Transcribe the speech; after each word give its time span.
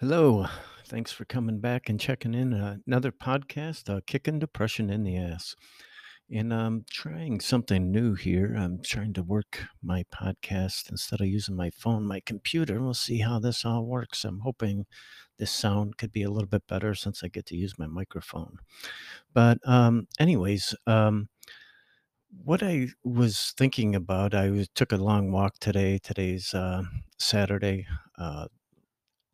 Hello. 0.00 0.46
Thanks 0.86 1.12
for 1.12 1.26
coming 1.26 1.60
back 1.60 1.90
and 1.90 2.00
checking 2.00 2.32
in. 2.32 2.54
Uh, 2.54 2.76
another 2.86 3.12
podcast, 3.12 3.94
uh, 3.94 4.00
Kicking 4.06 4.38
Depression 4.38 4.88
in 4.88 5.04
the 5.04 5.18
Ass. 5.18 5.54
And 6.32 6.54
I'm 6.54 6.86
trying 6.90 7.38
something 7.38 7.92
new 7.92 8.14
here. 8.14 8.56
I'm 8.58 8.80
trying 8.82 9.12
to 9.12 9.22
work 9.22 9.66
my 9.82 10.04
podcast 10.04 10.90
instead 10.90 11.20
of 11.20 11.26
using 11.26 11.54
my 11.54 11.68
phone, 11.68 12.06
my 12.06 12.22
computer. 12.24 12.80
We'll 12.80 12.94
see 12.94 13.18
how 13.18 13.40
this 13.40 13.62
all 13.66 13.84
works. 13.84 14.24
I'm 14.24 14.38
hoping 14.38 14.86
this 15.38 15.50
sound 15.50 15.98
could 15.98 16.12
be 16.12 16.22
a 16.22 16.30
little 16.30 16.48
bit 16.48 16.66
better 16.66 16.94
since 16.94 17.22
I 17.22 17.28
get 17.28 17.44
to 17.46 17.56
use 17.58 17.78
my 17.78 17.86
microphone. 17.86 18.56
But, 19.34 19.58
um, 19.68 20.08
anyways, 20.18 20.74
um, 20.86 21.28
what 22.42 22.62
I 22.62 22.88
was 23.04 23.52
thinking 23.58 23.94
about, 23.94 24.34
I 24.34 24.48
was, 24.48 24.70
took 24.74 24.92
a 24.92 24.96
long 24.96 25.30
walk 25.30 25.58
today. 25.60 25.98
Today's 25.98 26.54
uh, 26.54 26.84
Saturday. 27.18 27.86
Uh, 28.18 28.46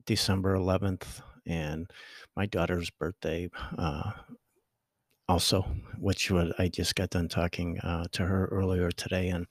December 0.06 0.54
11th, 0.54 1.22
and 1.46 1.90
my 2.36 2.46
daughter's 2.46 2.90
birthday, 2.90 3.48
uh, 3.78 4.12
also, 5.28 5.62
which 5.98 6.30
was, 6.30 6.52
I 6.58 6.68
just 6.68 6.94
got 6.94 7.10
done 7.10 7.28
talking 7.28 7.78
uh, 7.80 8.04
to 8.12 8.24
her 8.26 8.46
earlier 8.46 8.90
today, 8.92 9.28
and 9.28 9.46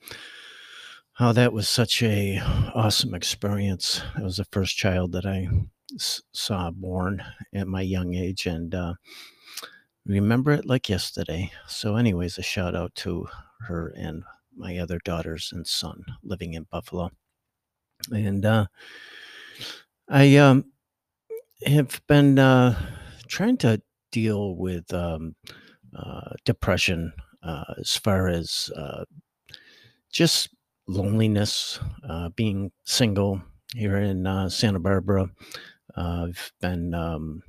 how 1.14 1.32
that 1.32 1.52
was 1.52 1.68
such 1.68 2.02
a 2.02 2.38
awesome 2.74 3.14
experience. 3.14 4.02
It 4.18 4.22
was 4.22 4.36
the 4.36 4.44
first 4.52 4.76
child 4.76 5.12
that 5.12 5.26
I 5.26 5.48
s- 5.94 6.22
saw 6.32 6.70
born 6.70 7.22
at 7.54 7.66
my 7.68 7.82
young 7.82 8.14
age, 8.14 8.46
and 8.46 8.74
uh, 8.74 8.94
remember 10.06 10.52
it 10.52 10.66
like 10.66 10.88
yesterday. 10.88 11.50
So, 11.66 11.96
anyways, 11.96 12.38
a 12.38 12.42
shout 12.42 12.74
out 12.74 12.94
to 12.96 13.26
her 13.66 13.92
and 13.96 14.22
my 14.56 14.78
other 14.78 14.98
daughters 15.04 15.50
and 15.52 15.66
son 15.66 16.04
living 16.22 16.54
in 16.54 16.66
Buffalo, 16.70 17.10
and 18.12 18.44
uh, 18.44 18.66
I 20.08 20.36
um, 20.36 20.66
have 21.64 22.00
been 22.06 22.38
uh, 22.38 22.78
trying 23.28 23.56
to 23.58 23.82
deal 24.12 24.54
with 24.54 24.92
um, 24.94 25.34
uh, 25.96 26.30
depression 26.44 27.12
uh, 27.42 27.74
as 27.78 27.96
far 27.96 28.28
as 28.28 28.70
uh, 28.76 29.04
just 30.12 30.50
loneliness, 30.86 31.80
uh, 32.08 32.28
being 32.30 32.70
single 32.84 33.42
here 33.74 33.96
in 33.96 34.26
uh, 34.26 34.48
Santa 34.48 34.78
Barbara. 34.78 35.28
I've 35.96 36.52
been 36.60 36.94
um, 36.94 37.42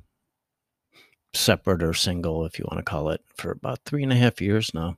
separate 1.34 1.82
or 1.82 1.94
single, 1.94 2.44
if 2.44 2.58
you 2.58 2.64
want 2.68 2.84
to 2.84 2.90
call 2.90 3.10
it, 3.10 3.20
for 3.36 3.52
about 3.52 3.80
three 3.84 4.02
and 4.02 4.12
a 4.12 4.16
half 4.16 4.40
years 4.40 4.72
now. 4.74 4.96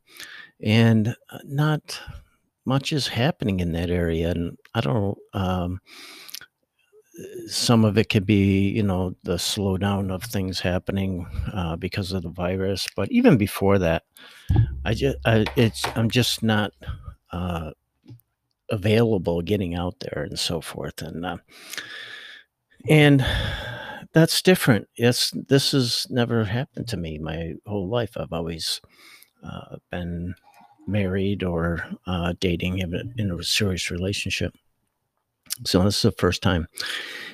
And 0.63 1.15
not 1.45 2.01
much 2.65 2.93
is 2.93 3.09
happening 3.09 3.61
in 3.61 3.73
that 3.73 3.91
area. 3.91 4.31
And 4.31 4.57
I 4.75 4.81
don't, 4.81 5.19
um, 5.35 5.81
some 7.47 7.85
of 7.85 7.99
it 7.99 8.09
could 8.09 8.25
be, 8.25 8.69
you 8.69 8.83
know, 8.83 9.15
the 9.25 9.37
slowdown 9.37 10.13
of 10.13 10.23
things 10.23 10.61
happening 10.61 11.27
uh, 11.53 11.77
because 11.77 12.13
of 12.13 12.23
the 12.23 12.31
virus. 12.31 12.89
But 12.95 13.11
even 13.11 13.37
before 13.37 13.79
that, 13.79 14.05
I 14.85 14.95
just, 14.95 15.17
I, 15.25 15.45
it's, 15.57 15.85
I'm 15.97 16.11
just 16.11 16.43
not 16.43 16.73
uh, 17.33 17.73
available 18.71 19.43
getting 19.43 19.75
out 19.75 19.97
there 20.01 20.25
and 20.25 20.39
so 20.39 20.61
forth. 20.61 21.03
And, 21.03 21.27
uh, 21.27 21.39
and 22.89 23.25
that's 24.13 24.43
different. 24.43 24.89
Yes, 24.97 25.33
this 25.49 25.73
has 25.73 26.07
never 26.11 26.45
happened 26.45 26.89
to 26.89 26.97
me 26.97 27.19
my 27.19 27.55
whole 27.67 27.89
life. 27.89 28.17
I've 28.17 28.33
always 28.33 28.81
uh, 29.45 29.77
been 29.91 30.35
married 30.87 31.43
or 31.43 31.85
uh, 32.07 32.35
dating 32.41 32.79
in 32.79 32.95
a, 32.95 33.03
in 33.21 33.31
a 33.31 33.43
serious 33.43 33.91
relationship. 33.91 34.55
So 35.65 35.83
this 35.83 35.97
is 35.97 36.03
the 36.03 36.13
first 36.13 36.43
time, 36.43 36.67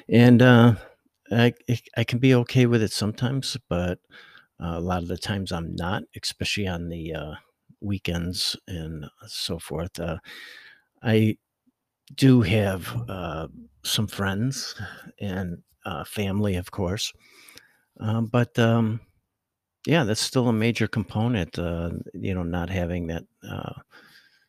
and 0.08 0.42
uh, 0.42 0.74
I 1.32 1.54
I 1.96 2.04
can 2.04 2.18
be 2.18 2.34
okay 2.36 2.66
with 2.66 2.82
it 2.82 2.92
sometimes, 2.92 3.56
but 3.68 3.98
uh, 4.62 4.76
a 4.76 4.80
lot 4.80 5.02
of 5.02 5.08
the 5.08 5.18
times 5.18 5.52
I'm 5.52 5.74
not, 5.76 6.04
especially 6.20 6.66
on 6.68 6.88
the 6.88 7.14
uh, 7.14 7.34
weekends 7.80 8.56
and 8.68 9.06
so 9.26 9.58
forth. 9.58 9.98
Uh, 10.00 10.18
I 11.02 11.38
do 12.14 12.42
have 12.42 12.88
uh, 13.08 13.48
some 13.84 14.06
friends 14.08 14.74
and 15.20 15.62
uh, 15.86 16.04
family, 16.04 16.56
of 16.56 16.70
course, 16.72 17.12
um, 18.00 18.26
but 18.26 18.58
um, 18.58 19.00
yeah, 19.86 20.04
that's 20.04 20.20
still 20.20 20.48
a 20.48 20.52
major 20.52 20.88
component. 20.88 21.58
Uh, 21.58 21.90
you 22.14 22.34
know, 22.34 22.42
not 22.42 22.70
having 22.70 23.06
that 23.08 23.24
uh, 23.48 23.74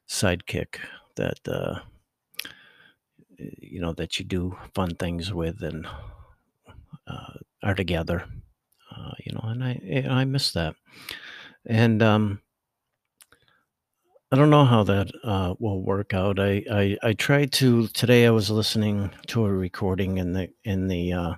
sidekick 0.10 0.78
that 1.16 1.40
uh, 1.48 1.80
you 3.38 3.80
know 3.82 3.94
that 3.94 4.20
you 4.20 4.26
do 4.26 4.58
fun 4.74 4.96
things 4.96 5.34
with 5.34 5.62
and 5.62 5.88
uh, 7.08 7.34
are 7.64 7.76
together. 7.76 8.26
Uh, 8.96 9.12
you 9.26 9.34
know, 9.34 9.42
and 9.44 9.64
I 9.64 9.80
and 9.84 10.12
I 10.12 10.26
miss 10.26 10.52
that. 10.54 10.76
And 11.66 12.02
um, 12.02 12.42
I 14.32 14.36
don't 14.36 14.50
know 14.50 14.66
how 14.66 14.84
that 14.84 15.12
uh, 15.24 15.56
will 15.60 15.82
work 15.82 16.14
out. 16.14 16.40
I, 16.40 16.64
I 16.72 16.98
I 17.04 17.14
tried 17.14 17.52
to 17.54 17.88
today. 17.88 18.26
I 18.26 18.32
was 18.32 18.50
listening 18.50 19.12
to 19.28 19.46
a 19.46 19.52
recording 19.52 20.18
in 20.18 20.34
the 20.34 20.50
in 20.64 20.88
the 20.88 21.14
uh, 21.14 21.34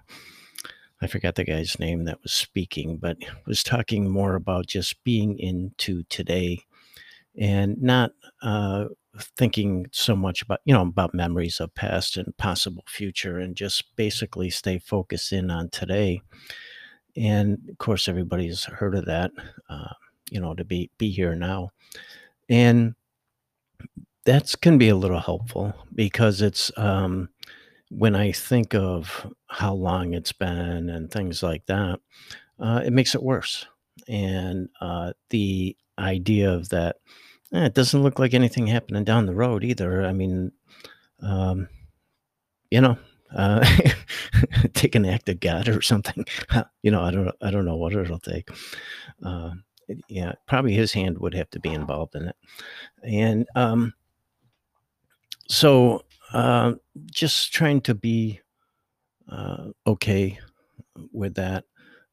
I 1.02 1.08
forgot 1.08 1.36
the 1.36 1.44
guy's 1.44 1.80
name 1.80 2.06
that 2.06 2.22
was 2.24 2.34
speaking, 2.34 2.98
but 2.98 3.18
was 3.46 3.64
talking 3.64 4.10
more 4.10 4.36
about 4.36 4.68
just 4.68 5.04
being 5.04 5.40
into 5.40 6.04
today 6.10 6.60
and 7.38 7.82
not 7.82 8.12
uh, 8.42 8.86
thinking 9.38 9.88
so 9.92 10.16
much 10.16 10.42
about 10.42 10.60
you 10.66 10.74
know 10.74 10.82
about 10.82 11.14
memories 11.14 11.60
of 11.60 11.74
past 11.76 12.18
and 12.18 12.36
possible 12.38 12.84
future, 12.88 13.40
and 13.40 13.56
just 13.56 13.96
basically 13.96 14.50
stay 14.50 14.80
focused 14.80 15.32
in 15.32 15.50
on 15.52 15.70
today. 15.70 16.22
And 17.18 17.58
of 17.70 17.78
course, 17.78 18.08
everybody's 18.08 18.66
heard 18.66 18.96
of 18.96 19.06
that. 19.06 19.32
Uh, 19.70 19.94
you 20.32 20.40
know, 20.40 20.54
to 20.54 20.64
be 20.64 20.92
be 20.98 21.10
here 21.12 21.36
now, 21.36 21.72
and 22.50 22.96
that's 24.26 24.56
can 24.56 24.78
be 24.78 24.90
a 24.90 24.96
little 24.96 25.20
helpful 25.20 25.74
because 25.96 26.42
it's 26.42 26.72
um, 26.78 27.30
when 27.90 28.16
I 28.16 28.32
think 28.32 28.76
of 28.76 29.26
how 29.48 29.74
long 29.74 30.14
it's 30.14 30.32
been 30.32 30.90
and 30.90 31.10
things 31.10 31.42
like 31.42 31.66
that, 31.66 32.00
uh, 32.60 32.82
it 32.86 32.94
makes 32.94 33.16
it 33.16 33.24
worse. 33.24 33.66
And 34.08 34.70
uh, 34.82 35.14
the 35.30 35.76
idea 36.00 36.52
of 36.52 36.70
that, 36.70 36.98
eh, 37.54 37.66
it 37.66 37.74
doesn't 37.74 38.04
look 38.04 38.20
like 38.20 38.34
anything 38.34 38.68
happening 38.68 39.04
down 39.04 39.26
the 39.26 39.36
road 39.36 39.64
either. 39.64 40.06
I 40.06 40.14
mean, 40.14 40.52
um, 41.22 41.68
you 42.72 42.82
know, 42.82 42.98
uh, 43.36 43.66
take 44.74 44.96
an 44.96 45.06
act 45.06 45.30
of 45.30 45.40
God 45.40 45.68
or 45.68 45.82
something. 45.82 46.26
you 46.82 46.92
know, 46.92 47.02
I 47.02 47.12
don't, 47.12 47.36
I 47.42 47.52
don't 47.52 47.66
know 47.66 47.78
what 47.78 47.94
it'll 47.94 48.20
take. 48.20 48.50
Uh, 49.24 49.52
yeah, 50.08 50.34
probably 50.48 50.74
his 50.74 50.94
hand 50.94 51.18
would 51.20 51.34
have 51.34 51.50
to 51.52 51.60
be 51.60 51.74
involved 51.74 52.16
in 52.16 52.28
it. 52.28 52.36
And 53.04 53.48
um, 53.56 53.94
so, 55.48 56.04
uh, 56.34 56.74
just 57.12 57.52
trying 57.54 57.82
to 57.82 57.96
be 57.96 58.40
uh, 59.32 59.70
okay 59.88 60.40
with 61.12 61.36
that. 61.36 61.66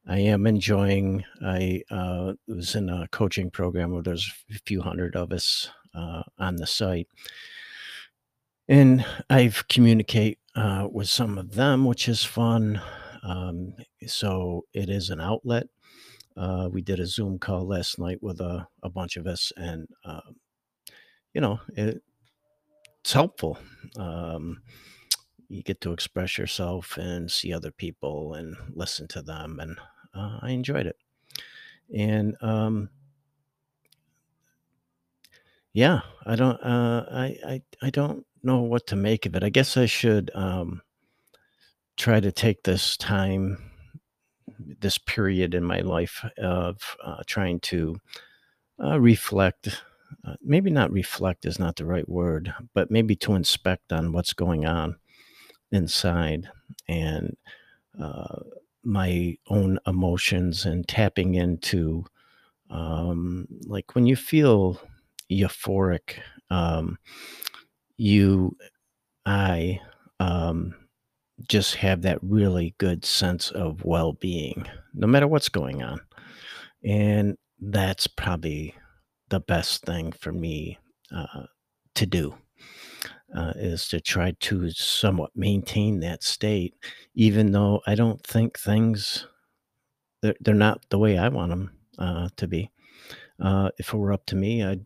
I 0.09 0.19
am 0.19 0.47
enjoying. 0.47 1.25
I 1.45 1.81
uh, 1.91 2.33
was 2.47 2.75
in 2.75 2.89
a 2.89 3.09
coaching 3.11 3.51
program 3.51 3.91
where 3.91 4.01
there's 4.01 4.31
a 4.49 4.59
few 4.65 4.81
hundred 4.81 5.17
of 5.17 5.33
us 5.33 5.69
uh, 5.93 6.23
on 6.39 6.55
the 6.55 6.65
site, 6.65 7.09
and 8.69 9.05
I've 9.29 9.67
communicate 9.67 10.39
uh, 10.55 10.87
with 10.89 11.09
some 11.09 11.37
of 11.37 11.55
them, 11.55 11.83
which 11.83 12.07
is 12.07 12.23
fun. 12.23 12.81
Um, 13.21 13.73
so 14.05 14.63
it 14.73 14.89
is 14.89 15.09
an 15.09 15.19
outlet. 15.19 15.67
Uh, 16.37 16.69
we 16.71 16.81
did 16.81 17.01
a 17.01 17.05
Zoom 17.05 17.37
call 17.37 17.67
last 17.67 17.99
night 17.99 18.19
with 18.21 18.39
a, 18.39 18.65
a 18.83 18.89
bunch 18.89 19.17
of 19.17 19.27
us, 19.27 19.51
and 19.57 19.89
uh, 20.05 20.21
you 21.33 21.41
know 21.41 21.59
it, 21.75 22.01
it's 23.01 23.11
helpful. 23.11 23.57
Um, 23.97 24.61
you 25.49 25.63
get 25.63 25.81
to 25.81 25.91
express 25.91 26.37
yourself 26.37 26.97
and 26.97 27.29
see 27.31 27.53
other 27.53 27.71
people 27.71 28.35
and 28.35 28.55
listen 28.73 29.07
to 29.09 29.21
them, 29.21 29.59
and 29.59 29.77
uh, 30.17 30.39
I 30.41 30.51
enjoyed 30.51 30.87
it. 30.87 30.97
And 31.95 32.35
um, 32.41 32.89
yeah, 35.73 36.01
I 36.25 36.35
don't, 36.35 36.59
uh, 36.61 37.05
I, 37.11 37.37
I, 37.45 37.61
I 37.81 37.89
don't 37.89 38.25
know 38.43 38.61
what 38.61 38.87
to 38.87 38.95
make 38.95 39.25
of 39.25 39.35
it. 39.35 39.43
I 39.43 39.49
guess 39.49 39.77
I 39.77 39.85
should 39.85 40.31
um, 40.33 40.81
try 41.95 42.19
to 42.19 42.31
take 42.31 42.63
this 42.63 42.97
time, 42.97 43.71
this 44.79 44.97
period 44.97 45.53
in 45.53 45.63
my 45.63 45.79
life 45.79 46.25
of 46.37 46.97
uh, 47.03 47.23
trying 47.25 47.59
to 47.61 47.97
uh, 48.83 48.99
reflect. 48.99 49.83
Uh, 50.25 50.35
maybe 50.41 50.71
not 50.71 50.91
reflect 50.91 51.45
is 51.45 51.59
not 51.59 51.75
the 51.75 51.85
right 51.85 52.07
word, 52.07 52.53
but 52.73 52.89
maybe 52.89 53.15
to 53.15 53.35
inspect 53.35 53.91
on 53.91 54.13
what's 54.13 54.33
going 54.33 54.65
on 54.65 54.95
inside 55.71 56.49
and 56.87 57.35
uh, 58.01 58.39
my 58.87 59.37
own 59.49 59.77
emotions 59.85 60.65
and 60.65 60.87
tapping 60.87 61.35
into 61.35 62.05
um, 62.69 63.45
like 63.65 63.95
when 63.95 64.05
you 64.05 64.15
feel 64.15 64.79
euphoric, 65.29 66.19
um, 66.49 66.97
you, 67.97 68.55
I, 69.25 69.81
um, 70.21 70.73
just 71.49 71.75
have 71.75 72.01
that 72.03 72.19
really 72.21 72.75
good 72.77 73.03
sense 73.03 73.51
of 73.51 73.83
well-being, 73.83 74.65
no 74.93 75.05
matter 75.05 75.27
what's 75.27 75.49
going 75.49 75.83
on. 75.83 75.99
And 76.83 77.37
that's 77.59 78.07
probably 78.07 78.73
the 79.29 79.41
best 79.41 79.83
thing 79.83 80.13
for 80.13 80.31
me 80.31 80.79
uh, 81.13 81.43
to 81.95 82.05
do 82.05 82.35
uh, 83.35 83.53
is 83.55 83.87
to 83.89 83.99
try 83.99 84.31
to 84.39 84.69
somewhat 84.71 85.31
maintain 85.35 85.99
that 85.99 86.23
state, 86.23 86.75
even 87.15 87.51
though 87.51 87.81
I 87.85 87.95
don't 87.95 88.23
think 88.25 88.57
things 88.57 89.27
they're, 90.21 90.35
they're 90.39 90.53
not 90.55 90.85
the 90.89 90.99
way 90.99 91.17
I 91.17 91.29
want 91.29 91.49
them 91.49 91.71
uh, 91.99 92.29
to 92.37 92.47
be. 92.47 92.71
Uh, 93.39 93.69
if 93.77 93.93
it 93.93 93.97
were 93.97 94.13
up 94.13 94.25
to 94.27 94.35
me, 94.35 94.63
I'd 94.63 94.83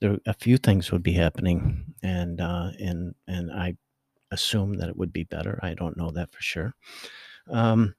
there 0.00 0.18
a 0.26 0.34
few 0.34 0.58
things 0.58 0.90
would 0.92 1.02
be 1.02 1.12
happening, 1.12 1.94
and 2.02 2.40
uh, 2.40 2.70
and 2.78 3.14
and 3.26 3.52
I 3.52 3.76
assume 4.30 4.74
that 4.74 4.88
it 4.88 4.96
would 4.96 5.12
be 5.12 5.24
better. 5.24 5.58
I 5.62 5.74
don't 5.74 5.96
know 5.96 6.10
that 6.10 6.32
for 6.32 6.42
sure. 6.42 6.74
Um, 7.48 7.94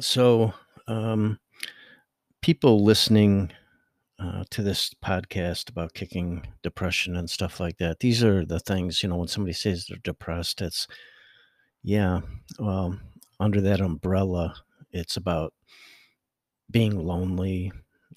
so 0.00 0.52
um, 0.88 1.38
people 2.42 2.84
listening 2.84 3.52
uh, 4.18 4.44
to 4.50 4.62
this 4.62 4.92
podcast 5.04 5.68
about 5.68 5.94
kicking 5.94 6.46
depression 6.62 7.16
and 7.16 7.28
stuff 7.28 7.60
like 7.60 7.76
that. 7.78 8.00
These 8.00 8.24
are 8.24 8.44
the 8.44 8.60
things, 8.60 9.02
you 9.02 9.08
know, 9.08 9.16
when 9.16 9.28
somebody 9.28 9.52
says 9.52 9.86
they're 9.86 9.98
depressed, 10.02 10.62
it's, 10.62 10.86
yeah, 11.82 12.20
well, 12.58 12.98
under 13.38 13.60
that 13.60 13.80
umbrella, 13.80 14.54
it's 14.92 15.16
about 15.16 15.52
being 16.70 16.98
lonely, 16.98 17.72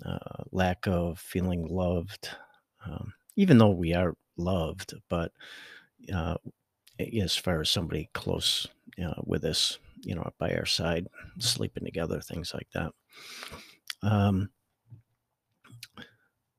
uh, 0.06 0.44
lack 0.51 0.88
of 0.88 1.19
feeling 1.19 1.68
loved, 1.68 2.30
um, 2.86 3.13
even 3.36 3.57
though 3.57 3.69
we 3.69 3.94
are 3.94 4.16
loved, 4.38 4.94
but 5.10 5.31
uh, 6.13 6.36
as 7.22 7.36
far 7.36 7.62
as 7.62 7.69
somebody 7.69 8.10
close 8.13 8.68
with 9.25 9.44
us, 9.45 9.80
you 10.02 10.16
know, 10.16 10.30
by 10.40 10.54
our 10.54 10.66
side, 10.66 11.07
sleeping 11.38 11.86
together, 11.86 12.22
things 12.22 12.54
like 12.54 12.68
that. 12.74 12.92
Um, 14.02 14.50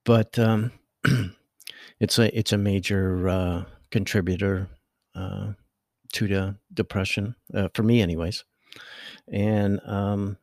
but 0.05 0.37
um, 0.39 0.71
it's 1.99 2.19
a 2.19 2.37
it's 2.37 2.53
a 2.53 2.57
major 2.57 3.27
uh, 3.29 3.63
contributor 3.91 4.69
uh, 5.15 5.53
to 6.13 6.27
the 6.27 6.55
depression 6.73 7.35
uh, 7.53 7.69
for 7.73 7.83
me, 7.83 8.01
anyways. 8.01 8.43
And 9.31 9.79
um, 9.85 10.37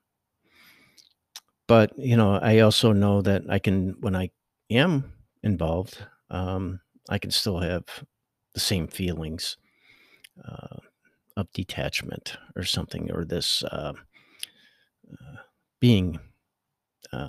but 1.66 1.96
you 1.98 2.16
know, 2.16 2.34
I 2.36 2.60
also 2.60 2.92
know 2.92 3.22
that 3.22 3.42
I 3.48 3.58
can 3.58 3.96
when 4.00 4.16
I 4.16 4.30
am 4.70 5.12
involved, 5.42 5.98
um, 6.30 6.80
I 7.08 7.18
can 7.18 7.30
still 7.30 7.58
have 7.60 7.84
the 8.54 8.60
same 8.60 8.88
feelings 8.88 9.56
uh, 10.44 10.78
of 11.36 11.52
detachment 11.52 12.36
or 12.56 12.64
something, 12.64 13.10
or 13.12 13.24
this 13.24 13.62
uh, 13.64 13.92
uh, 15.12 15.36
being 15.80 16.18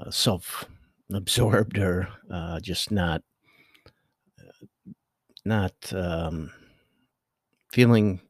self 0.10 0.66
absorbed 1.14 1.78
or 1.78 2.08
uh, 2.32 2.60
just 2.60 2.92
not 2.92 3.22
not 5.46 5.74
um, 5.94 6.52
feeling 7.72 8.22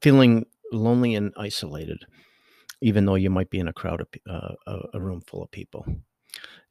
feeling 0.00 0.46
lonely 0.72 1.14
and 1.14 1.32
isolated, 1.36 2.04
even 2.80 3.04
though 3.04 3.16
you 3.16 3.30
might 3.30 3.50
be 3.50 3.58
in 3.58 3.68
a 3.68 3.72
crowd 3.72 4.00
of 4.00 4.08
uh, 4.28 4.54
a, 4.94 5.00
room 5.00 5.20
full 5.26 5.42
of 5.42 5.50
people, 5.50 5.84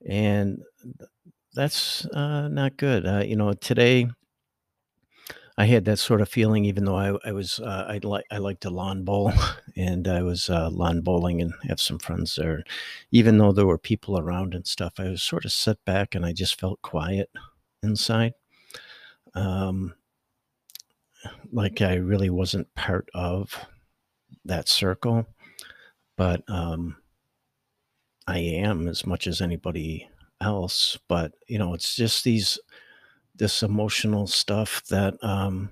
and 0.08 0.60
that's 1.54 2.06
uh, 2.08 2.48
not 2.48 2.78
good. 2.78 3.06
Uh, 3.06 3.24
you 3.26 3.36
know, 3.36 3.54
today 3.54 4.08
I 5.60 5.66
had 5.66 5.84
that 5.86 6.00
sort 6.00 6.22
of 6.22 6.30
feeling, 6.30 6.64
even 6.64 6.86
though 6.86 6.96
I, 6.96 7.18
I 7.28 7.34
was 7.34 7.60
uh, 7.60 7.86
I 7.90 8.00
like 8.02 8.24
I 8.32 8.38
like 8.38 8.62
to 8.62 8.70
lawn 8.70 9.04
bowl, 9.04 9.34
and 9.76 10.08
I 10.08 10.24
was 10.24 10.50
uh, 10.50 10.70
lawn 10.70 11.02
bowling 11.02 11.42
and 11.42 11.54
have 11.68 11.82
some 11.82 12.00
friends 12.00 12.36
there. 12.38 12.64
Even 13.12 13.38
though 13.38 13.52
there 13.52 13.66
were 13.66 13.78
people 13.78 14.18
around 14.18 14.56
and 14.56 14.66
stuff, 14.66 14.94
I 14.98 15.10
was 15.10 15.22
sort 15.22 15.44
of 15.44 15.52
set 15.52 15.84
back 15.84 16.16
and 16.16 16.26
I 16.26 16.32
just 16.32 16.58
felt 16.58 16.82
quiet 16.82 17.30
inside, 17.84 18.36
um, 19.36 19.96
like 21.52 21.82
I 21.82 21.96
really 21.96 22.30
wasn't 22.30 22.74
part 22.76 23.10
of 23.14 23.66
that 24.46 24.70
circle. 24.70 25.28
But 26.16 26.42
um, 26.48 26.96
I 28.28 28.40
am 28.40 28.88
as 28.88 29.06
much 29.06 29.28
as 29.28 29.42
anybody 29.42 30.08
else. 30.40 30.98
But 31.10 31.34
you 31.50 31.60
know, 31.60 31.74
it's 31.74 31.98
just 31.98 32.24
these 32.24 32.58
this 33.40 33.64
emotional 33.64 34.28
stuff 34.28 34.84
that 34.90 35.16
um, 35.24 35.72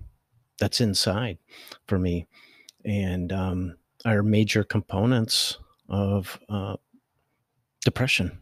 that's 0.59 0.81
inside 0.81 1.37
for 1.87 1.99
me, 1.99 2.27
and 2.85 3.31
um, 3.33 3.77
are 4.05 4.23
major 4.23 4.63
components 4.63 5.57
of 5.89 6.39
uh, 6.49 6.77
depression. 7.85 8.41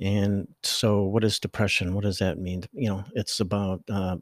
And 0.00 0.48
so, 0.62 1.04
what 1.04 1.24
is 1.24 1.38
depression? 1.38 1.94
What 1.94 2.04
does 2.04 2.18
that 2.18 2.38
mean? 2.38 2.64
You 2.72 2.90
know, 2.90 3.04
it's 3.14 3.40
about 3.40 3.82
uh, 3.90 4.16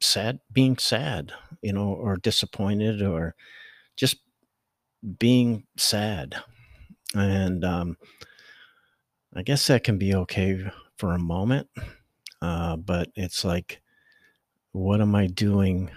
sad, 0.00 0.40
being 0.52 0.76
sad, 0.78 1.32
you 1.62 1.72
know, 1.72 1.88
or 1.92 2.16
disappointed, 2.16 3.02
or 3.02 3.34
just 3.96 4.16
being 5.18 5.64
sad. 5.76 6.36
And 7.14 7.64
um, 7.64 7.96
I 9.34 9.42
guess 9.42 9.66
that 9.68 9.84
can 9.84 9.98
be 9.98 10.14
okay 10.14 10.70
for 10.96 11.12
a 11.12 11.18
moment 11.18 11.68
uh, 12.42 12.76
but 12.76 13.08
it's 13.14 13.44
like, 13.44 13.80
what 14.72 15.00
am 15.00 15.14
I 15.14 15.26
doing 15.26 15.90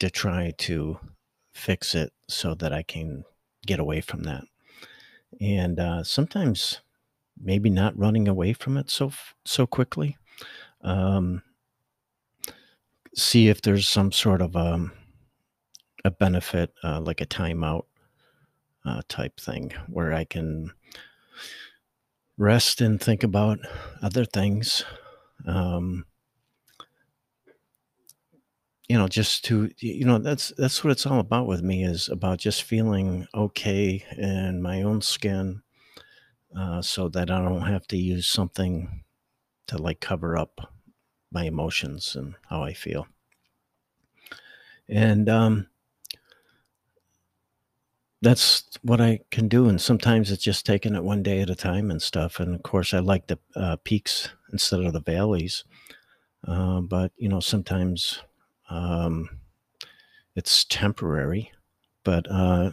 to 0.00 0.10
try 0.10 0.52
to 0.58 0.98
fix 1.52 1.94
it 1.94 2.12
so 2.28 2.54
that 2.54 2.72
I 2.72 2.82
can 2.82 3.24
get 3.66 3.80
away 3.80 4.00
from 4.00 4.24
that? 4.24 4.44
And 5.40 5.78
uh, 5.78 6.04
sometimes 6.04 6.80
maybe 7.40 7.70
not 7.70 7.98
running 7.98 8.28
away 8.28 8.52
from 8.52 8.76
it 8.76 8.90
so 8.90 9.12
so 9.44 9.66
quickly. 9.66 10.16
Um, 10.82 11.42
see 13.14 13.48
if 13.48 13.62
there's 13.62 13.88
some 13.88 14.12
sort 14.12 14.42
of 14.42 14.56
um, 14.56 14.92
a 16.04 16.10
benefit, 16.10 16.72
uh, 16.84 17.00
like 17.00 17.20
a 17.20 17.26
timeout 17.26 17.84
uh, 18.84 19.02
type 19.08 19.40
thing, 19.40 19.72
where 19.88 20.12
I 20.12 20.24
can 20.24 20.70
rest 22.38 22.80
and 22.80 23.00
think 23.00 23.22
about 23.22 23.58
other 24.02 24.24
things 24.24 24.84
um, 25.44 26.04
you 28.88 28.96
know 28.96 29.08
just 29.08 29.44
to 29.44 29.70
you 29.78 30.04
know 30.04 30.18
that's 30.18 30.52
that's 30.56 30.82
what 30.84 30.92
it's 30.92 31.06
all 31.06 31.18
about 31.18 31.46
with 31.46 31.62
me 31.62 31.84
is 31.84 32.08
about 32.08 32.38
just 32.38 32.62
feeling 32.62 33.26
okay 33.34 34.04
in 34.16 34.62
my 34.62 34.82
own 34.82 35.00
skin 35.02 35.62
uh, 36.56 36.80
so 36.80 37.08
that 37.08 37.30
i 37.30 37.40
don't 37.42 37.62
have 37.62 37.86
to 37.86 37.96
use 37.96 38.26
something 38.28 39.02
to 39.66 39.76
like 39.76 40.00
cover 40.00 40.38
up 40.38 40.72
my 41.32 41.44
emotions 41.44 42.14
and 42.14 42.34
how 42.48 42.62
i 42.62 42.72
feel. 42.72 43.06
And 44.88 45.28
um, 45.28 45.66
that's 48.26 48.64
what 48.82 49.00
i 49.00 49.18
can 49.30 49.48
do 49.48 49.68
and 49.68 49.80
sometimes 49.80 50.30
it's 50.30 50.42
just 50.42 50.66
taking 50.66 50.94
it 50.94 51.04
one 51.04 51.22
day 51.22 51.40
at 51.40 51.50
a 51.50 51.54
time 51.54 51.90
and 51.90 52.02
stuff 52.02 52.40
and 52.40 52.54
of 52.54 52.62
course 52.62 52.92
i 52.92 52.98
like 52.98 53.26
the 53.26 53.38
uh, 53.54 53.76
peaks 53.84 54.30
instead 54.52 54.80
of 54.80 54.92
the 54.92 55.00
valleys. 55.00 55.64
Uh, 56.46 56.80
but 56.80 57.12
you 57.16 57.28
know, 57.28 57.40
sometimes 57.40 58.22
um, 58.70 59.28
it's 60.34 60.64
temporary. 60.64 61.52
But 62.04 62.30
uh, 62.30 62.70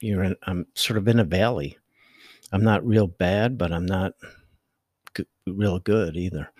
you're 0.00 0.22
in, 0.22 0.36
I'm 0.44 0.66
sort 0.74 0.98
of 0.98 1.08
in 1.08 1.18
a 1.18 1.24
valley. 1.24 1.78
I'm 2.52 2.62
not 2.62 2.86
real 2.86 3.06
bad, 3.06 3.56
but 3.56 3.72
I'm 3.72 3.86
not 3.86 4.12
g- 5.16 5.26
real 5.46 5.78
good 5.78 6.16
either. 6.16 6.50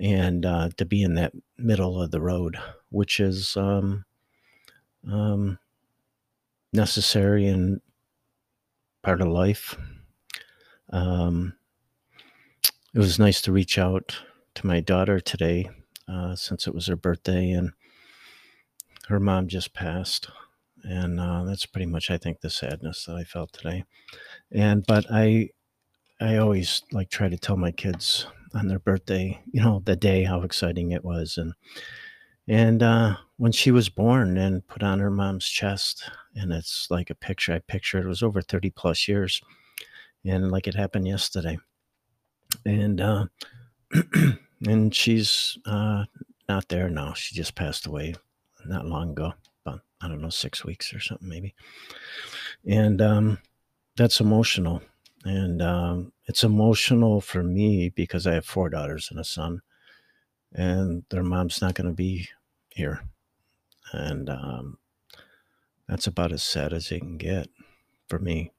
And 0.00 0.44
uh, 0.44 0.70
to 0.76 0.84
be 0.84 1.02
in 1.02 1.14
that 1.14 1.32
middle 1.56 2.00
of 2.00 2.10
the 2.10 2.20
road, 2.20 2.58
which 2.90 3.18
is 3.18 3.56
um, 3.56 4.04
um, 5.10 5.58
necessary 6.72 7.46
and 7.46 7.80
part 9.02 9.20
of 9.20 9.28
life. 9.28 9.76
Um, 10.92 11.54
it 12.94 12.98
was 12.98 13.18
nice 13.18 13.40
to 13.42 13.52
reach 13.52 13.78
out 13.78 14.20
to 14.54 14.66
my 14.66 14.80
daughter 14.80 15.20
today 15.20 15.70
uh, 16.08 16.34
since 16.34 16.66
it 16.66 16.74
was 16.74 16.86
her 16.86 16.96
birthday 16.96 17.50
and 17.50 17.70
her 19.08 19.20
mom 19.20 19.48
just 19.48 19.74
passed 19.74 20.28
and 20.82 21.20
uh, 21.20 21.44
that's 21.44 21.66
pretty 21.66 21.86
much 21.86 22.10
i 22.10 22.16
think 22.16 22.40
the 22.40 22.50
sadness 22.50 23.04
that 23.04 23.14
i 23.14 23.22
felt 23.22 23.52
today 23.52 23.84
and 24.50 24.84
but 24.86 25.04
i 25.10 25.48
i 26.20 26.36
always 26.36 26.82
like 26.92 27.10
try 27.10 27.28
to 27.28 27.36
tell 27.38 27.56
my 27.56 27.70
kids 27.70 28.26
on 28.54 28.68
their 28.68 28.78
birthday 28.78 29.40
you 29.52 29.62
know 29.62 29.82
the 29.84 29.96
day 29.96 30.24
how 30.24 30.42
exciting 30.42 30.90
it 30.90 31.04
was 31.04 31.36
and 31.36 31.52
and 32.48 32.82
uh, 32.82 33.16
when 33.40 33.52
she 33.52 33.70
was 33.70 33.88
born 33.88 34.36
and 34.36 34.66
put 34.66 34.82
on 34.82 34.98
her 34.98 35.10
mom's 35.10 35.46
chest 35.46 36.10
and 36.34 36.52
it's 36.52 36.88
like 36.90 37.10
a 37.10 37.14
picture 37.14 37.54
i 37.54 37.58
pictured 37.58 38.04
it 38.04 38.08
was 38.08 38.22
over 38.22 38.42
30 38.42 38.70
plus 38.70 39.08
years 39.08 39.40
and 40.24 40.50
like 40.50 40.66
it 40.66 40.74
happened 40.74 41.08
yesterday 41.08 41.58
and 42.64 43.00
uh, 43.00 43.24
and 44.66 44.94
she's 44.94 45.58
uh, 45.66 46.04
not 46.48 46.68
there 46.68 46.88
now. 46.88 47.12
She 47.14 47.34
just 47.34 47.54
passed 47.54 47.86
away 47.86 48.14
not 48.66 48.86
long 48.86 49.10
ago, 49.10 49.32
about 49.64 49.80
I 50.00 50.08
don't 50.08 50.20
know, 50.20 50.30
six 50.30 50.64
weeks 50.64 50.92
or 50.92 51.00
something 51.00 51.28
maybe. 51.28 51.54
And 52.66 53.00
um, 53.00 53.38
that's 53.96 54.20
emotional. 54.20 54.82
And 55.24 55.60
um, 55.60 56.12
it's 56.26 56.44
emotional 56.44 57.20
for 57.20 57.42
me 57.42 57.90
because 57.90 58.26
I 58.26 58.34
have 58.34 58.46
four 58.46 58.70
daughters 58.70 59.08
and 59.10 59.20
a 59.20 59.24
son, 59.24 59.60
and 60.52 61.04
their 61.10 61.22
mom's 61.22 61.60
not 61.60 61.74
going 61.74 61.88
to 61.88 61.94
be 61.94 62.28
here. 62.70 63.02
And 63.92 64.28
um, 64.30 64.78
that's 65.88 66.06
about 66.06 66.32
as 66.32 66.42
sad 66.42 66.72
as 66.72 66.90
it 66.90 67.00
can 67.00 67.16
get 67.16 67.48
for 68.08 68.18
me. 68.18 68.52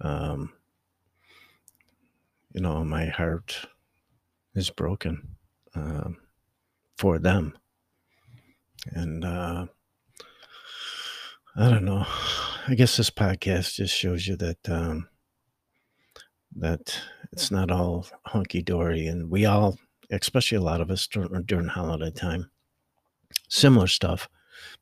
Um, 0.00 0.52
you 2.52 2.60
know, 2.60 2.82
my 2.84 3.06
heart 3.06 3.66
is 4.54 4.70
broken 4.70 5.36
um, 5.74 6.16
for 6.96 7.18
them. 7.18 7.56
And 8.92 9.24
uh, 9.24 9.66
I 11.56 11.70
don't 11.70 11.84
know. 11.84 12.06
I 12.68 12.74
guess 12.74 12.96
this 12.96 13.10
podcast 13.10 13.74
just 13.74 13.94
shows 13.94 14.26
you 14.26 14.36
that 14.36 14.68
um, 14.68 15.08
that 16.56 16.98
it's 17.32 17.50
not 17.50 17.70
all 17.70 18.06
hunky 18.26 18.62
dory, 18.62 19.06
and 19.06 19.30
we 19.30 19.44
all, 19.46 19.78
especially 20.10 20.58
a 20.58 20.62
lot 20.62 20.80
of 20.80 20.90
us 20.90 21.06
during, 21.06 21.42
during 21.44 21.68
holiday 21.68 22.10
time, 22.10 22.50
similar 23.48 23.86
stuff. 23.86 24.28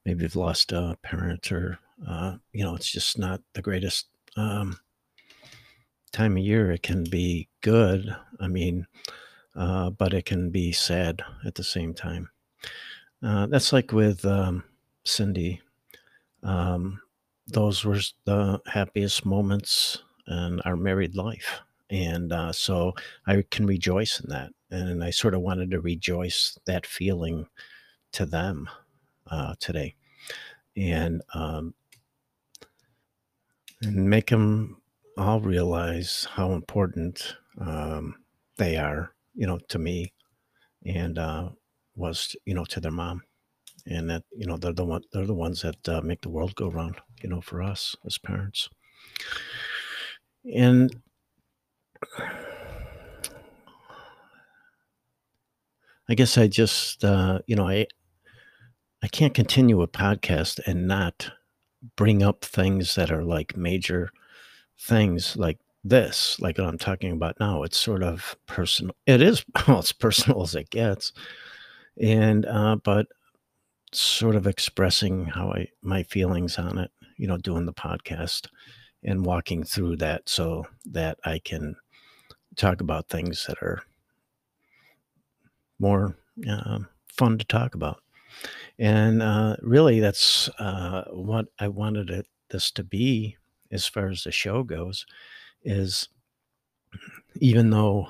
Maybe 0.05 0.23
you've 0.23 0.37
lost 0.37 0.73
a 0.73 0.97
parent, 1.03 1.51
or 1.53 1.79
uh, 2.07 2.37
you 2.53 2.65
know, 2.65 2.75
it's 2.75 2.91
just 2.91 3.19
not 3.19 3.41
the 3.53 3.63
greatest 3.63 4.07
um, 4.37 4.79
time 6.13 6.37
of 6.37 6.43
year. 6.43 6.71
It 6.71 6.83
can 6.83 7.05
be 7.05 7.49
good. 7.61 8.15
I 8.41 8.49
mean, 8.49 8.87
uh, 9.55 9.91
but 9.91 10.15
it 10.15 10.25
can 10.25 10.51
be 10.51 10.73
sad 10.73 11.23
at 11.45 11.55
the 11.55 11.65
same 11.65 11.95
time. 11.95 12.31
Uh, 13.23 13.47
that's 13.47 13.73
like 13.73 13.93
with 13.93 14.25
um, 14.25 14.65
Cindy. 15.05 15.61
Um, 16.43 17.01
those 17.49 17.85
were 17.85 18.01
the 18.25 18.61
happiest 18.67 19.25
moments 19.25 20.03
in 20.29 20.61
our 20.61 20.77
married 20.77 21.17
life. 21.17 21.61
And 21.91 22.33
uh, 22.33 22.53
so 22.53 22.93
I 23.27 23.43
can 23.51 23.67
rejoice 23.67 24.21
in 24.21 24.31
that. 24.31 24.53
And 24.71 25.03
I 25.03 25.11
sort 25.11 25.35
of 25.35 25.41
wanted 25.41 25.71
to 25.71 25.81
rejoice 25.81 26.59
that 26.67 26.87
feeling 26.87 27.47
to 28.13 28.27
them 28.27 28.69
uh, 29.31 29.55
today. 29.61 29.95
And, 30.77 31.23
um, 31.35 31.75
and 33.83 34.09
make 34.09 34.29
them 34.31 34.81
all 35.17 35.41
realize 35.41 36.27
how 36.31 36.53
important 36.53 37.37
um, 37.61 38.17
they 38.57 38.77
are, 38.77 39.13
you 39.35 39.47
know, 39.47 39.59
to 39.69 39.79
me 39.79 40.13
and 40.85 41.19
uh, 41.19 41.49
was, 41.97 42.37
you 42.45 42.55
know, 42.55 42.65
to 42.67 42.81
their 42.81 42.93
mom. 42.93 43.23
And 43.87 44.11
that, 44.11 44.25
you 44.37 44.47
know, 44.47 44.57
they're 44.57 44.73
the 44.73 44.85
one, 44.85 45.03
they're 45.13 45.27
the 45.27 45.35
ones 45.35 45.63
that 45.63 45.89
uh, 45.89 46.01
make 46.03 46.21
the 46.21 46.29
world 46.29 46.55
go 46.55 46.69
round, 46.69 46.97
you 47.23 47.29
know, 47.29 47.41
for 47.41 47.63
us 47.63 47.97
as 48.05 48.19
parents. 48.19 48.69
And 50.55 50.95
I 56.09 56.15
guess 56.15 56.39
I 56.39 56.49
just, 56.49 57.05
uh, 57.05 57.41
you 57.47 57.57
know, 57.57 57.69
I 57.69 57.87
I 59.03 59.09
can't 59.09 59.35
continue 59.35 59.83
a 59.83 59.89
podcast 59.89 60.61
and 60.67 60.89
not 60.89 61.31
bring 61.97 62.23
up 62.23 62.45
things 62.45 62.95
that 62.97 63.11
are 63.13 63.23
like 63.23 63.57
major 63.57 64.11
things 64.81 65.37
like 65.37 65.59
this, 65.85 66.39
like 66.41 66.59
what 66.59 66.67
I'm 66.67 66.79
talking 66.79 67.13
about 67.13 67.39
now. 67.39 67.63
It's 67.63 67.79
sort 67.79 68.03
of 68.03 68.37
personal. 68.47 68.95
It 69.07 69.23
is 69.23 69.45
well, 69.69 69.81
it's 69.81 69.93
personal 69.93 70.43
as 70.43 70.55
it 70.55 70.71
gets, 70.71 71.13
and 72.01 72.47
uh, 72.47 72.77
but 72.83 73.07
sort 73.93 74.37
of 74.37 74.47
expressing 74.47 75.27
how 75.27 75.53
I 75.53 75.69
my 75.83 76.03
feelings 76.05 76.59
on 76.59 76.79
it. 76.79 76.91
You 77.17 77.29
know, 77.29 77.37
doing 77.39 77.67
the 77.67 77.73
podcast 77.73 78.49
and 79.05 79.25
walking 79.25 79.63
through 79.65 79.97
that 79.97 80.29
so 80.29 80.65
that 80.87 81.19
I 81.25 81.41
can 81.45 81.77
talk 82.57 82.81
about 82.81 83.09
things 83.09 83.45
that 83.47 83.59
are 83.63 83.83
more 85.79 86.17
uh, 86.49 86.81
fun 87.09 87.39
to 87.39 87.45
talk 87.45 87.75
about. 87.75 88.03
And 88.79 89.23
uh, 89.23 89.57
really, 89.63 90.01
that's 90.01 90.49
uh, 90.59 91.05
what 91.11 91.47
I 91.59 91.69
wanted 91.69 92.11
it, 92.11 92.27
this 92.51 92.71
to 92.73 92.85
be 92.85 93.37
as 93.73 93.87
far 93.87 94.09
as 94.09 94.25
the 94.25 94.33
show 94.33 94.63
goes. 94.63 95.05
Is 95.65 96.09
even 97.41 97.71
though 97.71 98.09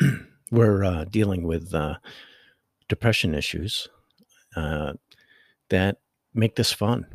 we're 0.50 0.84
uh, 0.84 1.04
dealing 1.04 1.44
with 1.44 1.72
uh, 1.72 1.96
depression 2.88 3.34
issues, 3.34 3.88
uh, 4.56 4.94
that 5.68 5.98
make 6.34 6.56
this 6.56 6.72
fun, 6.72 7.06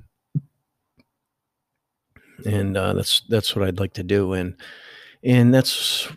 and 2.46 2.78
that's 2.78 3.24
that's 3.28 3.56
what 3.56 3.68
I'd 3.68 3.80
like 3.80 3.94
to 3.96 4.04
do, 4.04 4.32
and 4.32 4.56
and 5.22 5.54
that's 5.54 6.08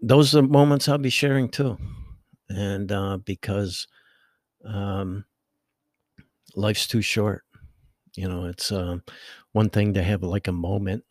those 0.00 0.34
are 0.34 0.42
moments 0.42 0.88
I'll 0.88 0.96
be 0.98 1.10
sharing 1.10 1.50
too. 1.50 1.76
And 2.48 2.90
uh, 2.92 3.18
because 3.18 3.86
um, 4.64 5.24
life's 6.54 6.86
too 6.86 7.02
short, 7.02 7.42
you 8.14 8.28
know, 8.28 8.46
it's 8.46 8.72
uh, 8.72 8.98
one 9.52 9.70
thing 9.70 9.94
to 9.94 10.02
have 10.02 10.22
like 10.22 10.48
a 10.48 10.52
moment, 10.52 11.04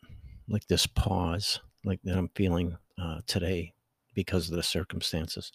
like 0.48 0.66
this 0.66 0.86
pause, 0.86 1.60
like 1.84 2.00
that 2.04 2.16
I'm 2.16 2.30
feeling 2.34 2.76
uh, 2.98 3.20
today 3.26 3.74
because 4.14 4.48
of 4.48 4.56
the 4.56 4.62
circumstances. 4.62 5.52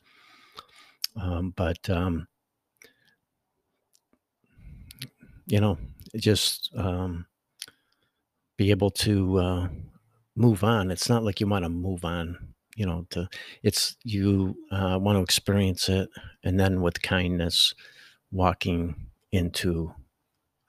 Um, 1.20 1.54
but, 1.56 1.90
um, 1.90 2.28
you 5.48 5.60
know, 5.60 5.78
just 6.16 6.72
um, 6.76 7.26
be 8.56 8.70
able 8.72 8.92
to 8.92 9.38
uh, 9.40 9.68
move 10.36 10.64
on. 10.64 10.92
It's 10.92 11.10
not 11.10 11.24
like 11.24 11.42
you 11.42 11.48
want 11.48 11.66
to 11.66 11.70
move 11.70 12.06
on 12.06 12.54
you 12.82 12.88
know 12.88 13.06
to 13.12 13.30
it's 13.62 13.96
you 14.04 14.56
uh, 14.72 14.98
want 15.00 15.16
to 15.16 15.22
experience 15.22 15.88
it 15.88 16.10
and 16.44 16.60
then 16.60 16.82
with 16.82 17.04
kindness 17.04 17.76
walking 18.32 18.96
into 19.32 19.94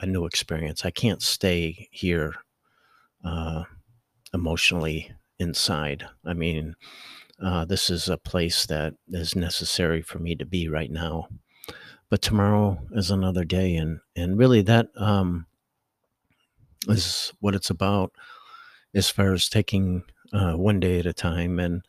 a 0.01 0.05
new 0.05 0.27
experience. 0.27 0.85
I 0.85 0.91
can't 0.91 1.23
stay 1.23 1.89
here 1.91 2.35
uh, 3.25 3.65
emotionally 4.35 5.11
inside. 5.39 6.05
I 6.27 6.35
mean 6.35 6.77
uh, 7.43 7.65
this 7.65 7.89
is 7.89 8.11
a 8.11 8.19
place 8.19 8.67
that 8.67 8.93
is 9.09 9.35
necessary 9.35 10.03
for 10.03 10.19
me 10.19 10.35
to 10.35 10.45
be 10.45 10.69
right 10.69 10.91
now. 10.91 11.29
But 12.11 12.21
tomorrow 12.21 12.79
is 12.91 13.11
another 13.11 13.47
day 13.47 13.75
and 13.75 14.01
and 14.15 14.37
really 14.37 14.61
that 14.63 14.89
um, 14.97 15.47
is 16.89 17.33
what 17.41 17.55
it's 17.55 17.71
about 17.71 18.13
as 18.95 19.09
far 19.09 19.33
as 19.33 19.49
taking 19.49 20.03
uh, 20.33 20.55
one 20.55 20.81
day 20.81 20.99
at 20.99 21.07
a 21.07 21.13
time. 21.13 21.59
And, 21.59 21.85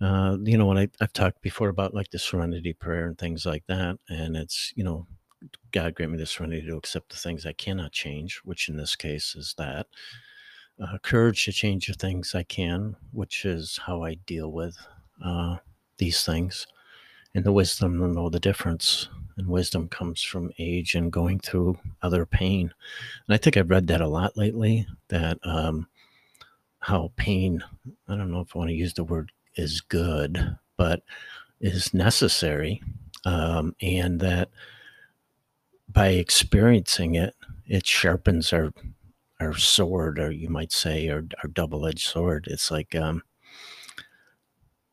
uh, 0.00 0.36
you 0.42 0.58
know, 0.58 0.66
when 0.66 0.78
I, 0.78 0.88
I've 1.00 1.12
talked 1.12 1.42
before 1.42 1.68
about 1.68 1.94
like 1.94 2.10
the 2.10 2.18
serenity 2.18 2.72
prayer 2.72 3.06
and 3.06 3.16
things 3.16 3.46
like 3.46 3.64
that, 3.66 3.98
and 4.08 4.36
it's, 4.36 4.72
you 4.76 4.84
know, 4.84 5.06
God 5.72 5.94
grant 5.94 6.12
me 6.12 6.18
the 6.18 6.26
serenity 6.26 6.66
to 6.66 6.76
accept 6.76 7.10
the 7.10 7.16
things 7.16 7.46
I 7.46 7.52
cannot 7.52 7.92
change, 7.92 8.40
which 8.44 8.68
in 8.68 8.76
this 8.76 8.96
case 8.96 9.34
is 9.34 9.54
that. 9.58 9.86
Uh, 10.80 10.98
courage 11.02 11.44
to 11.44 11.52
change 11.52 11.86
the 11.86 11.94
things 11.94 12.34
I 12.34 12.42
can, 12.42 12.96
which 13.12 13.44
is 13.44 13.78
how 13.86 14.02
I 14.02 14.14
deal 14.14 14.50
with 14.50 14.76
uh, 15.24 15.58
these 15.98 16.24
things, 16.24 16.66
and 17.34 17.44
the 17.44 17.52
wisdom 17.52 17.98
to 17.98 18.08
know 18.08 18.28
the 18.28 18.40
difference. 18.40 19.08
And 19.36 19.46
wisdom 19.48 19.88
comes 19.88 20.22
from 20.22 20.52
age 20.58 20.94
and 20.94 21.10
going 21.10 21.38
through 21.38 21.78
other 22.02 22.26
pain. 22.26 22.72
And 23.26 23.34
I 23.34 23.38
think 23.38 23.56
I've 23.56 23.70
read 23.70 23.86
that 23.86 24.00
a 24.00 24.08
lot 24.08 24.36
lately. 24.36 24.86
That 25.08 25.38
um, 25.42 25.88
how 26.82 27.12
pain, 27.16 27.64
I 28.08 28.16
don't 28.16 28.30
know 28.30 28.40
if 28.40 28.54
I 28.54 28.58
want 28.58 28.70
to 28.70 28.74
use 28.74 28.94
the 28.94 29.04
word 29.04 29.32
is 29.56 29.80
good, 29.80 30.56
but 30.76 31.02
is 31.60 31.94
necessary. 31.94 32.82
Um, 33.24 33.76
and 33.80 34.18
that 34.20 34.50
by 35.88 36.08
experiencing 36.08 37.14
it, 37.14 37.34
it 37.66 37.86
sharpens 37.86 38.52
our 38.52 38.72
our 39.40 39.56
sword, 39.56 40.20
or 40.20 40.30
you 40.30 40.48
might 40.48 40.70
say, 40.70 41.08
our, 41.08 41.24
our 41.42 41.50
double 41.52 41.84
edged 41.84 42.06
sword. 42.06 42.46
It's 42.48 42.70
like 42.70 42.94
um, 42.94 43.22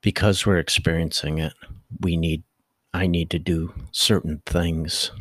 because 0.01 0.45
we're 0.45 0.57
experiencing 0.57 1.37
it, 1.37 1.53
we 1.99 2.17
need, 2.17 2.43
I 2.93 3.07
need 3.07 3.29
to 3.31 3.39
do 3.39 3.73
certain 3.91 4.41
things 4.45 5.11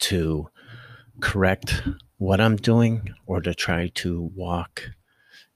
to 0.00 0.48
correct 1.20 1.82
what 2.18 2.40
I'm 2.40 2.56
doing 2.56 3.14
or 3.26 3.40
to 3.40 3.54
try 3.54 3.88
to 3.94 4.30
walk 4.34 4.90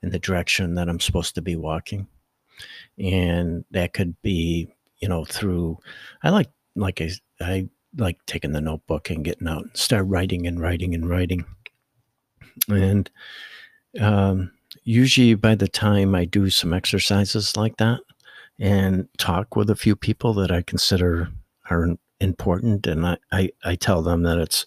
in 0.05 0.11
the 0.11 0.19
direction 0.19 0.75
that 0.75 0.89
I'm 0.89 1.01
supposed 1.01 1.35
to 1.35 1.43
be 1.43 1.57
walking. 1.57 2.07
And 2.99 3.65
that 3.71 3.95
could 3.95 4.21
be, 4.21 4.69
you 4.99 5.09
know, 5.09 5.25
through, 5.25 5.79
I 6.23 6.29
like, 6.29 6.51
like 6.77 7.01
I, 7.01 7.11
I 7.41 7.69
like 7.97 8.19
taking 8.27 8.53
the 8.53 8.61
notebook 8.61 9.09
and 9.09 9.25
getting 9.25 9.49
out 9.49 9.63
and 9.63 9.77
start 9.77 10.07
writing 10.07 10.47
and 10.47 10.61
writing 10.61 10.95
and 10.95 11.09
writing. 11.09 11.47
And 12.69 13.11
um, 13.99 14.53
usually 14.83 15.35
by 15.35 15.55
the 15.55 15.69
time 15.69 16.15
I 16.15 16.27
do 16.27 16.51
some 16.51 16.75
exercises 16.75 17.57
like 17.57 17.79
that 17.79 18.01
and 18.59 19.09
talk 19.17 19.57
with 19.57 19.71
a 19.71 19.77
few 19.77 19.97
people 19.97 20.35
that 20.35 20.51
I 20.51 20.61
consider 20.63 21.31
are 21.71 21.97
important, 22.21 22.87
and 22.87 23.07
I, 23.07 23.17
I, 23.33 23.51
I 23.65 23.75
tell 23.75 24.03
them 24.03 24.23
that 24.25 24.39
it's 24.39 24.67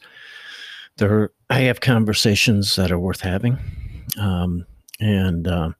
there 0.97 1.31
I 1.49 1.59
have 1.61 1.79
conversations 1.79 2.75
that 2.75 2.91
are 2.91 2.99
worth 2.99 3.21
having, 3.21 3.59
um, 4.19 4.65
and 4.99 5.47
uh, 5.47 5.71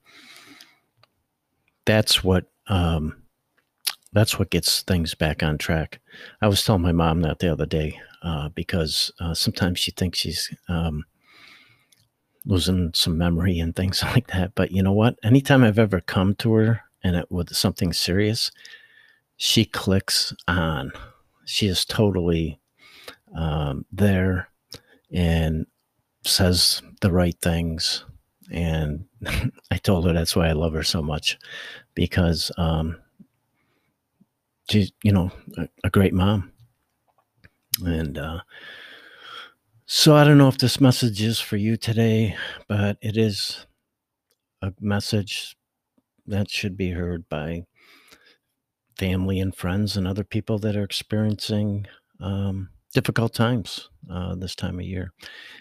that's 1.84 2.22
what 2.22 2.46
um, 2.68 3.22
that's 4.12 4.38
what 4.38 4.50
gets 4.50 4.82
things 4.82 5.14
back 5.14 5.42
on 5.42 5.58
track. 5.58 6.00
I 6.40 6.48
was 6.48 6.64
telling 6.64 6.82
my 6.82 6.92
mom 6.92 7.20
that 7.22 7.38
the 7.38 7.52
other 7.52 7.66
day 7.66 8.00
uh, 8.22 8.48
because 8.50 9.12
uh, 9.20 9.34
sometimes 9.34 9.78
she 9.78 9.90
thinks 9.90 10.18
she's 10.18 10.54
um, 10.68 11.04
losing 12.44 12.90
some 12.94 13.18
memory 13.18 13.58
and 13.58 13.74
things 13.74 14.02
like 14.14 14.28
that. 14.28 14.54
But 14.54 14.72
you 14.72 14.82
know 14.82 14.92
what? 14.92 15.16
Anytime 15.22 15.64
I've 15.64 15.78
ever 15.78 16.00
come 16.00 16.34
to 16.36 16.52
her 16.54 16.80
and 17.02 17.16
it 17.16 17.30
with 17.30 17.54
something 17.54 17.92
serious, 17.92 18.50
she 19.36 19.64
clicks 19.64 20.34
on. 20.46 20.92
She 21.44 21.66
is 21.68 21.84
totally 21.84 22.60
um, 23.34 23.86
there 23.92 24.48
and 25.12 25.66
says 26.24 26.82
the 27.00 27.12
right 27.12 27.36
things. 27.40 28.04
And 28.52 29.04
I 29.70 29.76
told 29.78 30.06
her 30.06 30.12
that's 30.12 30.36
why 30.36 30.48
I 30.48 30.52
love 30.52 30.72
her 30.72 30.82
so 30.82 31.02
much 31.02 31.38
because 31.94 32.50
um, 32.56 32.96
she's, 34.70 34.92
you 35.02 35.12
know, 35.12 35.30
a, 35.56 35.68
a 35.84 35.90
great 35.90 36.14
mom. 36.14 36.52
And 37.84 38.18
uh, 38.18 38.40
so 39.86 40.16
I 40.16 40.24
don't 40.24 40.38
know 40.38 40.48
if 40.48 40.58
this 40.58 40.80
message 40.80 41.22
is 41.22 41.40
for 41.40 41.56
you 41.56 41.76
today, 41.76 42.36
but 42.68 42.98
it 43.00 43.16
is 43.16 43.66
a 44.62 44.72
message 44.80 45.56
that 46.26 46.50
should 46.50 46.76
be 46.76 46.90
heard 46.90 47.28
by 47.28 47.64
family 48.98 49.40
and 49.40 49.54
friends 49.54 49.96
and 49.96 50.06
other 50.06 50.24
people 50.24 50.58
that 50.58 50.76
are 50.76 50.84
experiencing 50.84 51.86
um, 52.20 52.68
difficult 52.92 53.32
times 53.32 53.88
uh, 54.10 54.34
this 54.34 54.54
time 54.54 54.78
of 54.78 54.84
year. 54.84 55.12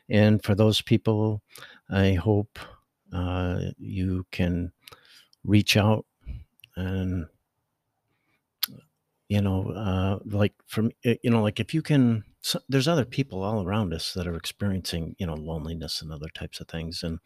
And 0.10 0.44
for 0.44 0.56
those 0.56 0.82
people, 0.82 1.42
I 1.90 2.14
hope 2.14 2.60
uh, 3.14 3.62
you 3.78 4.26
can 4.32 4.72
reach 5.44 5.78
out 5.78 6.06
and 6.76 7.28
you 9.30 9.42
know 9.42 9.70
uh, 9.72 10.20
like 10.26 10.54
from 10.66 10.92
you 11.04 11.30
know 11.30 11.42
like 11.42 11.60
if 11.60 11.74
you 11.74 11.82
can 11.82 12.24
so 12.42 12.60
there's 12.70 12.88
other 12.88 13.06
people 13.06 13.44
all 13.44 13.64
around 13.64 13.94
us 13.94 14.14
that 14.14 14.28
are 14.28 14.36
experiencing 14.36 15.16
you 15.20 15.28
know 15.28 15.36
loneliness 15.36 16.02
and 16.02 16.12
other 16.12 16.30
types 16.34 16.60
of 16.60 16.68
things 16.68 17.04
and 17.04 17.20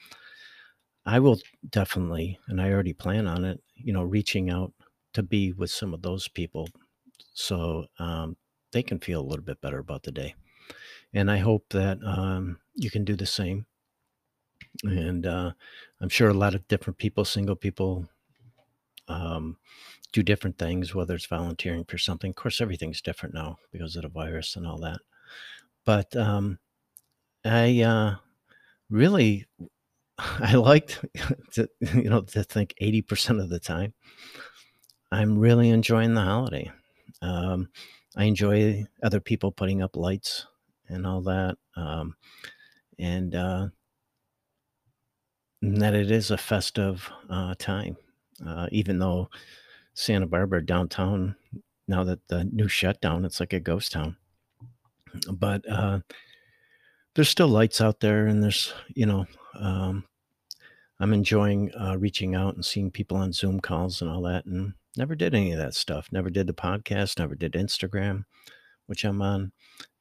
i 1.06 1.20
will 1.20 1.40
definitely 1.70 2.40
and 2.48 2.62
i 2.62 2.72
already 2.72 2.94
plan 2.94 3.28
on 3.28 3.46
it 3.46 3.62
you 3.76 3.94
know 3.94 4.04
reaching 4.04 4.50
out 4.50 4.74
to 5.14 5.24
be 5.24 5.52
with 5.54 5.70
some 5.70 5.94
of 5.94 6.02
those 6.02 6.28
people 6.28 6.68
so 7.34 7.86
um, 8.00 8.38
they 8.72 8.84
can 8.84 9.00
feel 9.00 9.22
a 9.22 9.28
little 9.28 9.46
bit 9.46 9.62
better 9.62 9.80
about 9.80 10.04
the 10.04 10.12
day. 10.12 10.36
And 11.14 11.32
i 11.32 11.38
hope 11.38 11.66
that 11.72 12.00
um, 12.06 12.60
you 12.76 12.92
can 12.92 13.06
do 13.06 13.16
the 13.16 13.26
same 13.26 13.66
and 14.84 15.26
uh, 15.26 15.52
i'm 16.02 16.10
sure 16.10 16.30
a 16.30 16.34
lot 16.34 16.56
of 16.56 16.68
different 16.68 16.98
people 16.98 17.26
single 17.26 17.56
people 17.56 18.08
um, 19.08 19.58
do 20.12 20.24
different 20.24 20.58
things, 20.58 20.94
whether 20.94 21.16
it's 21.16 21.26
volunteering 21.26 21.86
for 21.86 21.98
something. 21.98 22.30
Of 22.30 22.36
course, 22.36 22.62
everything's 22.62 23.02
different 23.02 23.34
now 23.34 23.58
because 23.72 23.96
of 23.96 24.04
the 24.04 24.10
virus 24.10 24.56
and 24.56 24.68
all 24.68 24.80
that. 24.80 25.00
But 25.86 26.16
um, 26.16 26.60
I 27.46 27.82
uh, 27.82 28.16
really, 28.90 29.46
I 30.18 30.56
liked 30.56 31.04
to, 31.54 31.70
you 31.80 32.10
know, 32.10 32.22
to 32.22 32.44
think 32.44 32.74
80% 32.82 33.42
of 33.42 33.50
the 33.50 33.60
time, 33.60 33.94
I'm 35.12 35.38
really 35.38 35.70
enjoying 35.70 36.14
the 36.14 36.22
holiday. 36.22 36.72
Um, 37.22 37.70
I 38.16 38.26
enjoy 38.26 38.86
other 39.04 39.20
people 39.20 39.52
putting 39.52 39.82
up 39.82 39.96
lights 39.96 40.46
and 40.88 41.06
all 41.06 41.22
that. 41.22 41.58
Um, 41.76 42.16
and, 43.00 43.36
uh, 43.36 43.68
that 45.62 45.94
it 45.94 46.12
is 46.12 46.32
a 46.32 46.38
festive 46.38 47.10
uh, 47.30 47.56
time, 47.58 47.96
uh, 48.46 48.68
even 48.72 49.00
though 49.00 49.30
Santa 49.94 50.26
Barbara 50.26 50.66
downtown, 50.66 51.36
now 51.88 52.04
that 52.04 52.28
the 52.28 52.46
new 52.46 52.68
shutdown, 52.68 53.26
it's 53.26 53.40
like 53.40 53.54
a 53.54 53.60
ghost 53.60 53.92
town. 53.92 54.18
But 55.32 55.70
uh, 55.70 56.00
there's 57.14 57.30
still 57.30 57.50
lights 57.50 57.82
out 57.82 58.00
there, 58.00 58.28
and 58.28 58.42
there's, 58.42 58.74
you 58.90 59.06
know, 59.06 59.26
um, 59.60 60.06
I'm 61.00 61.14
enjoying 61.14 61.72
uh, 61.76 61.98
reaching 61.98 62.36
out 62.36 62.56
and 62.56 62.66
seeing 62.66 62.92
people 62.92 63.18
on 63.18 63.34
Zoom 63.34 63.60
calls 63.60 64.02
and 64.02 64.10
all 64.10 64.22
that. 64.24 64.46
And 64.46 64.74
never 64.98 65.16
did 65.16 65.36
any 65.36 65.52
of 65.52 65.58
that 65.58 65.74
stuff. 65.74 66.08
Never 66.12 66.30
did 66.30 66.48
the 66.48 66.54
podcast, 66.54 67.20
never 67.20 67.36
did 67.36 67.54
Instagram, 67.54 68.26
which 68.86 69.04
I'm 69.04 69.22
on. 69.22 69.52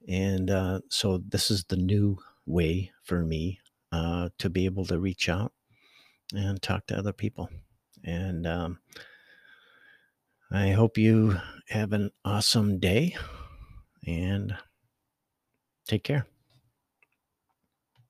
And 0.08 0.50
uh, 0.50 0.80
so 0.88 1.22
this 1.28 1.50
is 1.50 1.64
the 1.64 1.76
new 1.76 2.18
way 2.46 2.92
for 3.02 3.24
me 3.24 3.60
uh, 3.92 4.28
to 4.38 4.50
be 4.50 4.64
able 4.64 4.84
to 4.86 4.98
reach 4.98 5.28
out 5.28 5.52
and 6.34 6.60
talk 6.62 6.86
to 6.86 6.96
other 6.96 7.12
people. 7.12 7.48
And 8.04 8.46
um, 8.46 8.78
I 10.50 10.70
hope 10.70 10.98
you 10.98 11.36
have 11.68 11.92
an 11.92 12.10
awesome 12.24 12.78
day 12.78 13.16
and 14.06 14.56
take 15.86 16.04
care. 16.04 16.26